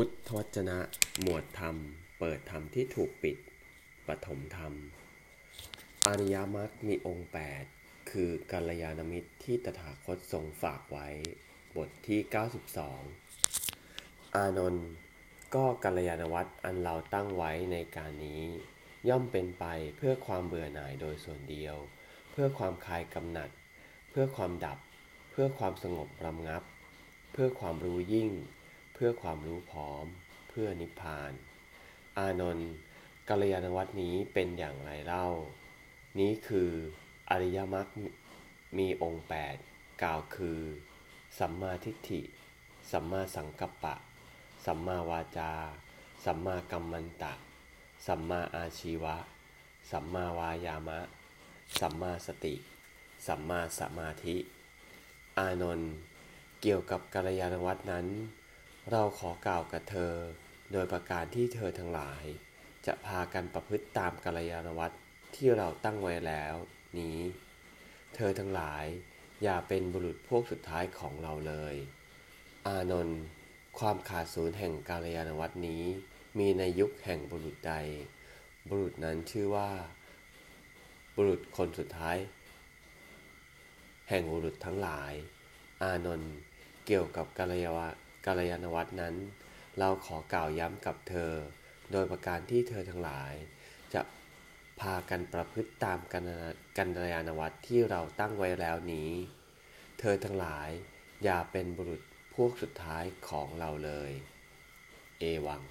[0.00, 0.78] พุทธวจนะ
[1.20, 1.76] หมวดธรรม
[2.18, 3.36] เปิดธรรมที่ถูกปิด
[4.06, 4.72] ปฐมธรรม
[6.06, 7.30] อริยมรรคมีองค์
[7.68, 11.08] 8 คือกัลยาณมิตรที่ตถาคตทรงฝากไว้
[11.76, 12.20] บทที่
[13.42, 14.88] 92 อานนท์
[15.54, 18.42] ก็กัลยาณวัตรอันเราตั้งไว้ในการนี้
[19.08, 19.64] ย่อมเป็นไป
[19.96, 21.76] เพื่อความเบื่อหน่ายโดยส่วนเดียว
[22.30, 23.50] เพื่อความคลายกำหนัด
[24.10, 24.78] เพื่อความดับ
[25.30, 26.62] เพื่อความสงบรำงับ
[27.32, 28.30] เพื่อความรู้ยิ่ง
[28.98, 30.06] เพื่อความรู้พร้อม
[30.48, 31.32] เพื่อนิพพาน
[32.18, 32.70] อานนท์
[33.28, 35.28] กัลยาณวัตนี้เป็นอย่างไรเล่า
[36.18, 36.70] นี้คือ
[37.30, 37.86] อริยมรรค
[38.78, 39.24] มีองค์
[39.62, 40.60] 8 กล่าวคือ
[41.38, 42.20] สัมมาทิฏฐิ
[42.90, 43.94] สัมมาสังกัปปะ
[44.66, 45.52] สัมมาวาจา
[46.24, 47.34] สัมมากัมมันตะ
[48.06, 49.16] สัมมาอาชีวะ
[49.90, 50.98] สัมมาวายามะ
[51.80, 52.54] สัมมาสติ
[53.26, 54.36] สัมมาสมาธิ
[55.38, 55.90] อานนท์
[56.60, 58.06] เกี่ยวกับกัลยาณวัตนั้น
[58.92, 60.14] เราขอกล่าวกับเธอ
[60.72, 62.24] โดยประการที่เธอทั้งหลาย
[62.86, 64.96] จะพากันประพฤติตามกัลยาณวัตร
[65.34, 66.54] ที่เราตั้งไว้แล้ว
[66.98, 67.18] นี้
[68.14, 68.84] เธอทั้งหลาย
[69.42, 71.74] อย่าเป็นบุรุษพวกสุดท้ายของเราเลย
[72.66, 73.20] อานนท์
[73.78, 75.84] ความขาดศูนย์แห่งกาลยานวัตนี้
[76.38, 77.74] มีในยุคแห่งบุรุษใด
[78.68, 79.70] บุรุษนั้นชื่อว่า
[81.16, 82.16] บุรุษคนสุดท้าย
[84.08, 85.12] แห่งบุรุษทั้งหลาย
[85.82, 86.32] อานนท์
[86.86, 87.88] เกี่ยวกับกาลยาวะ
[88.26, 89.14] กาลยานวัตนั้น
[89.78, 91.32] เราขอกล่าวย้ำกับเธอ
[91.92, 93.32] โดยประการที่เธอทั้งหลาย
[93.94, 94.02] จะ
[94.80, 96.24] พากันประพฤติตามกัน
[96.78, 99.10] กันยานวัตที่เราตั้งไว้แล้วนี้
[100.00, 100.68] เธอทั้งหลาย
[101.24, 102.02] อย่าเป็นบุรุษ
[102.34, 104.12] พวกสุดท้ายของเราเลย
[105.20, 105.62] เอวัง